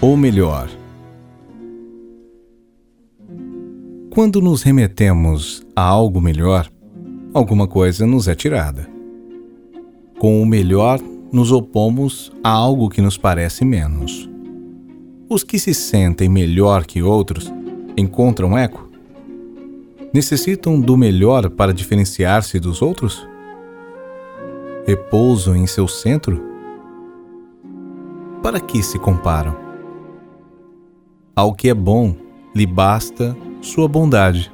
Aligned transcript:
O 0.00 0.16
melhor. 0.16 0.70
Quando 4.10 4.40
nos 4.40 4.62
remetemos 4.62 5.66
a 5.74 5.82
algo 5.82 6.20
melhor, 6.20 6.70
alguma 7.34 7.66
coisa 7.66 8.06
nos 8.06 8.28
é 8.28 8.34
tirada. 8.36 8.88
Com 10.16 10.40
o 10.40 10.46
melhor, 10.46 11.00
nos 11.32 11.50
opomos 11.50 12.30
a 12.44 12.48
algo 12.48 12.88
que 12.88 13.02
nos 13.02 13.18
parece 13.18 13.64
menos. 13.64 14.30
Os 15.28 15.42
que 15.42 15.58
se 15.58 15.74
sentem 15.74 16.28
melhor 16.28 16.86
que 16.86 17.02
outros 17.02 17.52
encontram 17.96 18.56
eco? 18.56 18.88
Necessitam 20.14 20.80
do 20.80 20.96
melhor 20.96 21.50
para 21.50 21.74
diferenciar-se 21.74 22.60
dos 22.60 22.80
outros? 22.82 23.26
Repousam 24.86 25.56
em 25.56 25.66
seu 25.66 25.88
centro? 25.88 26.40
Para 28.40 28.60
que 28.60 28.80
se 28.80 28.96
comparam? 28.96 29.67
Ao 31.38 31.54
que 31.54 31.68
é 31.68 31.74
bom, 31.74 32.16
lhe 32.52 32.66
basta 32.66 33.36
sua 33.62 33.86
bondade. 33.86 34.52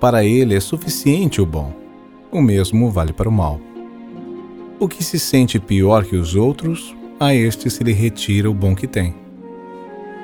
Para 0.00 0.24
ele 0.24 0.54
é 0.54 0.60
suficiente 0.60 1.42
o 1.42 1.44
bom. 1.44 1.72
O 2.30 2.40
mesmo 2.40 2.88
vale 2.88 3.12
para 3.12 3.28
o 3.28 3.32
mal. 3.32 3.58
O 4.78 4.86
que 4.86 5.02
se 5.02 5.18
sente 5.18 5.58
pior 5.58 6.04
que 6.04 6.14
os 6.14 6.36
outros, 6.36 6.94
a 7.18 7.34
este 7.34 7.68
se 7.68 7.82
lhe 7.82 7.90
retira 7.90 8.48
o 8.48 8.54
bom 8.54 8.76
que 8.76 8.86
tem. 8.86 9.12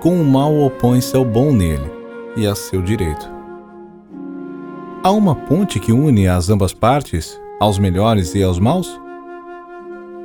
Com 0.00 0.18
o 0.18 0.24
mal 0.24 0.56
opõe-se 0.58 1.14
ao 1.14 1.22
bom 1.26 1.52
nele 1.52 1.92
e 2.34 2.46
a 2.46 2.54
seu 2.54 2.80
direito. 2.80 3.30
Há 5.02 5.10
uma 5.10 5.34
ponte 5.34 5.78
que 5.78 5.92
une 5.92 6.28
as 6.28 6.48
ambas 6.48 6.72
partes, 6.72 7.38
aos 7.60 7.78
melhores 7.78 8.34
e 8.34 8.42
aos 8.42 8.58
maus? 8.58 8.98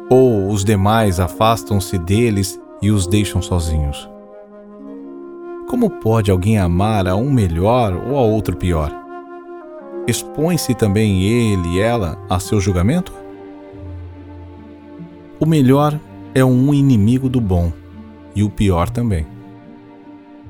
Ou 0.10 0.48
os 0.48 0.64
demais 0.64 1.20
afastam-se 1.20 1.98
deles 1.98 2.58
e 2.82 2.92
os 2.92 3.06
deixam 3.06 3.42
sozinhos? 3.42 4.15
Como 5.68 5.90
pode 5.90 6.30
alguém 6.30 6.60
amar 6.60 7.08
a 7.08 7.16
um 7.16 7.32
melhor 7.32 7.94
ou 8.08 8.18
a 8.18 8.22
outro 8.22 8.56
pior? 8.56 8.92
Expõe-se 10.08 10.76
também 10.76 11.24
ele 11.24 11.76
e 11.76 11.80
ela 11.80 12.24
a 12.30 12.40
seu 12.40 12.62
julgamento? 12.62 13.12
O 15.40 15.46
melhor 15.46 16.00
é 16.36 16.46
um 16.46 16.74
inimigo 16.74 17.28
do 17.28 17.42
bom, 17.42 17.74
e 18.36 18.44
o 18.44 18.50
pior 18.50 18.90
também. 18.90 19.26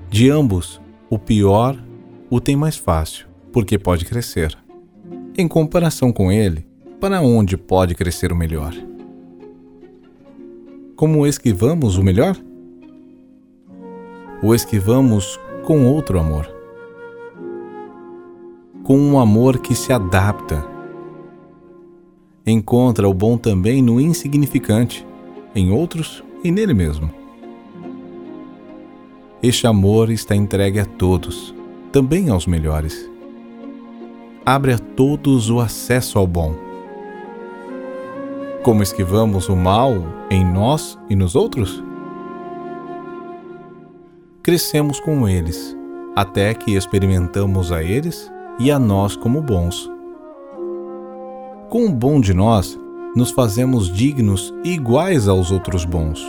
De 0.10 0.30
ambos, 0.30 0.82
o 1.10 1.18
pior 1.18 1.78
o 2.30 2.42
tem 2.42 2.56
mais 2.58 2.76
fácil, 2.76 3.28
porque 3.54 3.78
pode 3.78 4.04
crescer. 4.04 4.58
Em 5.38 5.48
comparação 5.48 6.12
com 6.12 6.32
ele, 6.32 6.68
para 7.00 7.22
onde 7.22 7.56
pode 7.56 7.96
crescer 7.96 8.32
o 8.32 8.36
melhor? 8.36 8.74
Como 10.96 11.26
esquivamos 11.26 11.98
o 11.98 12.04
melhor? 12.04 12.36
O 14.46 14.54
esquivamos 14.54 15.40
com 15.64 15.88
outro 15.88 16.20
amor. 16.20 16.48
Com 18.84 18.96
um 18.96 19.20
amor 19.20 19.58
que 19.58 19.74
se 19.74 19.92
adapta. 19.92 20.64
Encontra 22.46 23.10
o 23.10 23.14
bom 23.14 23.40
também 23.40 23.82
no 23.82 24.00
insignificante, 24.00 25.04
em 25.56 25.72
outros 25.72 26.24
e 26.44 26.52
nele 26.52 26.76
mesmo. 26.76 27.10
Este 29.42 29.66
amor 29.66 30.12
está 30.12 30.36
entregue 30.36 30.80
a 30.80 30.86
todos, 30.86 31.52
também 31.92 32.30
aos 32.30 32.46
melhores. 32.46 33.10
Abre 34.46 34.74
a 34.74 34.78
todos 34.78 35.50
o 35.50 35.60
acesso 35.60 36.20
ao 36.20 36.28
bom. 36.28 36.54
Como 38.62 38.84
esquivamos 38.84 39.50
o 39.50 39.56
mal 39.56 39.96
em 40.30 40.46
nós 40.46 41.00
e 41.10 41.16
nos 41.16 41.36
outros? 41.36 41.84
Crescemos 44.46 45.00
com 45.00 45.28
eles, 45.28 45.76
até 46.16 46.54
que 46.54 46.76
experimentamos 46.76 47.72
a 47.72 47.82
eles 47.82 48.32
e 48.60 48.70
a 48.70 48.78
nós 48.78 49.16
como 49.16 49.42
bons. 49.42 49.90
Com 51.68 51.88
o 51.88 51.92
bom 51.92 52.22
de 52.22 52.32
nós, 52.32 52.80
nos 53.16 53.32
fazemos 53.32 53.92
dignos 53.92 54.54
e 54.64 54.74
iguais 54.74 55.28
aos 55.28 55.50
outros 55.50 55.84
bons. 55.84 56.24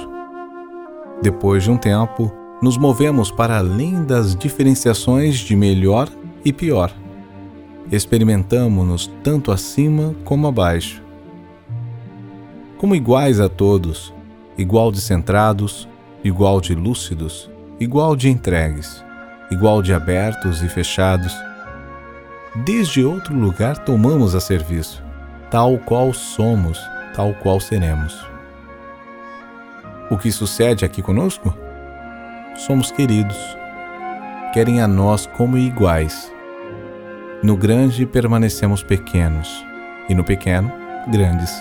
Depois 1.21 1.65
de 1.65 1.71
um 1.71 1.77
tempo, 1.77 2.33
nos 2.63 2.79
movemos 2.79 3.31
para 3.31 3.59
além 3.59 4.03
das 4.03 4.35
diferenciações 4.35 5.37
de 5.37 5.55
melhor 5.55 6.09
e 6.43 6.55
pior. 6.55 6.91
Experimentamos-nos 7.93 9.09
tanto 9.23 9.53
acima 9.53 10.17
como 10.25 10.47
abaixo. 10.47 11.03
Como 12.79 12.95
iguais 12.95 13.41
a 13.41 13.51
todos, 13.51 14.11
igual 14.57 14.91
de 14.91 15.03
centrados, 15.03 15.87
igual 16.25 16.63
de 16.63 16.75
lúcidos, 16.75 17.51
igual 17.79 18.17
de 18.17 18.31
entregues, 18.31 19.05
igual 19.51 19.83
de 19.83 19.93
abertos 19.93 20.63
e 20.63 20.69
fechados. 20.69 21.35
Desde 22.65 23.05
outro 23.05 23.35
lugar 23.35 23.79
tomamos 23.79 24.35
a 24.35 24.41
serviço, 24.41 25.03
tal 25.51 25.79
qual 25.79 26.13
somos, 26.15 26.81
tal 27.15 27.35
qual 27.35 27.61
seremos. 27.61 28.27
O 30.11 30.17
que 30.17 30.33
sucede 30.33 30.85
aqui 30.85 31.03
conosco? 31.03 31.55
Somos 32.57 32.91
queridos. 32.91 33.37
Querem 34.55 34.81
a 34.81 34.89
nós 34.89 35.27
como 35.27 35.59
iguais. 35.59 36.33
No 37.43 37.57
grande 37.57 38.07
permanecemos 38.07 38.83
pequenos, 38.83 39.67
e 40.09 40.15
no 40.15 40.25
pequeno, 40.25 40.73
grandes. 41.09 41.53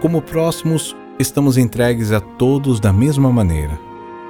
Como 0.00 0.22
próximos, 0.22 0.94
estamos 1.18 1.56
entregues 1.56 2.12
a 2.12 2.20
todos 2.20 2.78
da 2.78 2.92
mesma 2.92 3.32
maneira 3.32 3.76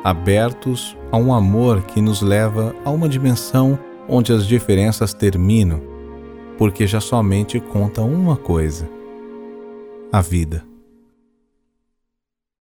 abertos 0.04 0.94
a 1.10 1.16
um 1.16 1.32
amor 1.32 1.82
que 1.82 2.02
nos 2.02 2.20
leva 2.20 2.76
a 2.84 2.90
uma 2.90 3.08
dimensão 3.08 3.78
onde 4.06 4.34
as 4.34 4.46
diferenças 4.46 5.14
terminam, 5.14 5.80
porque 6.58 6.86
já 6.86 7.00
somente 7.00 7.58
conta 7.58 8.02
uma 8.02 8.36
coisa: 8.36 8.86
a 10.12 10.20
vida. 10.20 10.73